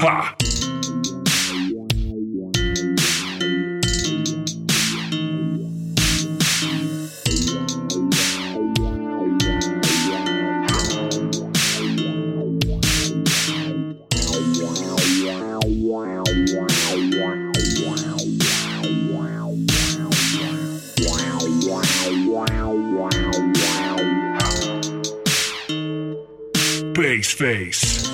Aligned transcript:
Ha! 0.00 0.36
Bass 26.94 27.32
face. 27.32 28.07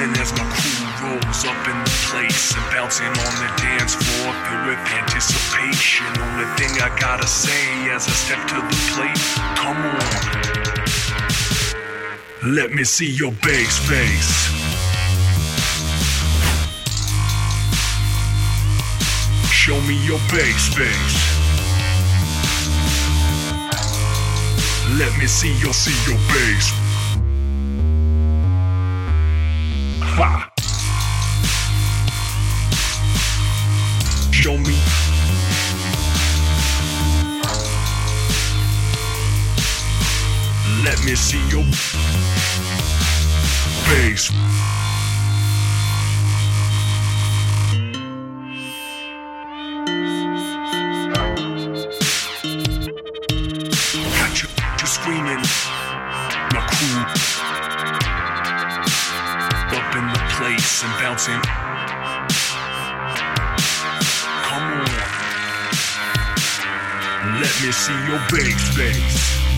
As 0.00 0.32
my 0.32 0.44
crew 0.48 0.80
rolls 1.04 1.44
up 1.44 1.68
in 1.68 1.76
the 1.84 1.90
place 2.08 2.56
and 2.56 2.64
bouncing 2.72 3.06
on 3.06 3.34
the 3.36 3.48
dance 3.60 3.94
floor 3.94 4.32
filled 4.32 4.66
with 4.66 4.80
anticipation. 4.96 6.06
Only 6.16 6.48
thing 6.56 6.72
I 6.80 6.88
gotta 6.98 7.26
say 7.26 7.90
as 7.90 8.08
I 8.08 8.12
step 8.12 8.40
to 8.48 8.54
the 8.54 8.76
plate, 8.88 9.20
come 9.60 9.76
on. 9.76 10.14
Let 12.54 12.72
me 12.72 12.84
see 12.84 13.10
your 13.10 13.32
bass 13.44 13.78
face. 13.78 14.48
Show 19.52 19.78
me 19.82 19.96
your 20.06 20.20
bass 20.32 20.72
face. 20.72 21.16
Let 24.98 25.12
me 25.18 25.26
see 25.26 25.52
your 25.60 25.74
see 25.74 25.94
your 26.10 26.18
bass. 26.32 26.89
Let 40.82 41.04
me 41.04 41.14
see 41.14 41.36
your 41.50 41.64
face. 43.84 44.30
Got 54.16 54.42
you, 54.42 54.48
you 54.80 54.86
screaming. 54.86 55.42
My 56.54 56.62
crew 56.70 57.04
up 59.76 59.96
in 59.96 60.06
the 60.12 60.20
place 60.30 60.82
and 60.82 60.92
bouncing. 60.98 61.40
Come 64.48 64.66
on. 64.80 64.88
Let 67.38 67.54
me 67.62 67.70
see 67.70 67.98
your 68.08 68.20
bass 68.30 68.62
face. 68.74 69.49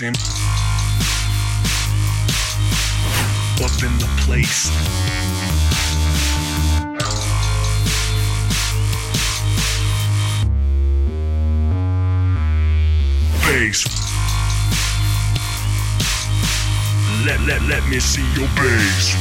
Bouncing 0.00 0.14
up 3.64 3.82
in 3.82 3.98
the 3.98 4.06
place. 4.22 4.70
Bass. 13.42 13.86
Let 17.26 17.40
let 17.40 17.62
let 17.62 17.88
me 17.88 17.98
see 17.98 18.22
your 18.36 18.48
bass. 18.54 19.14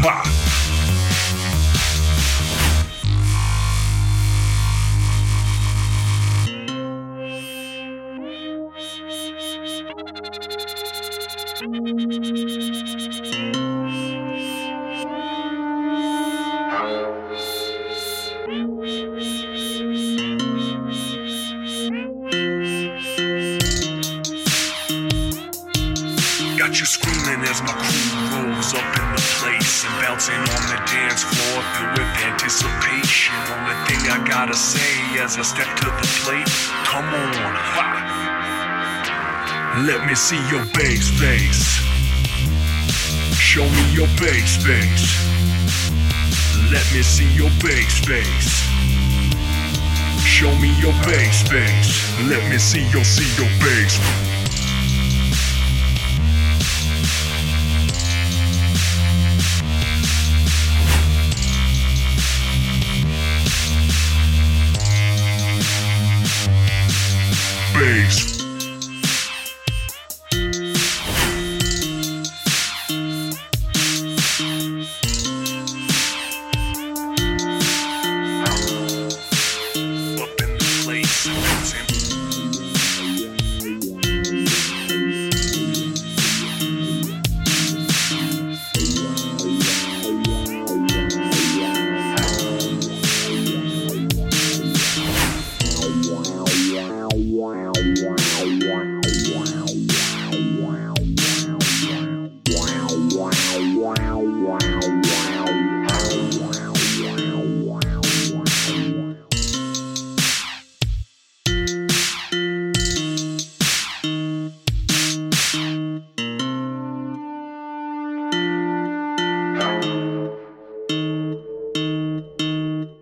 Ha! 0.00 0.43
Got 11.54 11.62
you 26.80 26.86
screaming 26.86 27.46
as 27.46 27.62
my 27.62 27.70
crew 27.78 28.18
rolls 28.34 28.74
up 28.74 28.82
in 28.98 29.14
the 29.14 29.22
place 29.38 29.84
and 29.84 29.94
bouncing 30.02 30.34
on 30.34 30.46
the 30.66 30.82
dance 30.90 31.22
floor 31.22 31.62
filled 31.62 31.98
with 31.98 32.10
anticipation. 32.24 33.34
Only 33.46 33.76
thing 33.86 34.10
I 34.10 34.26
gotta 34.26 34.54
say 34.54 35.20
as 35.20 35.38
I 35.38 35.42
step 35.42 35.68
to 35.76 35.84
the 35.84 36.08
plate, 36.24 36.48
come 36.84 37.04
on. 37.14 38.43
Let 39.82 40.06
me 40.06 40.14
see 40.14 40.38
your 40.50 40.64
bass 40.72 41.10
face. 41.18 41.66
Show 43.36 43.64
me 43.64 43.92
your 43.92 44.06
bass 44.20 44.56
face. 44.62 45.18
Let 46.70 46.86
me 46.94 47.02
see 47.02 47.28
your 47.34 47.50
bass 47.60 47.98
face. 48.06 48.62
Show 50.24 50.54
me 50.58 50.70
your 50.80 50.92
bass 51.02 51.42
face. 51.48 52.28
Let 52.28 52.48
me 52.48 52.58
see 52.58 52.88
your 52.90 53.02
see 53.04 53.28
your 53.36 53.50
bass. 53.58 54.33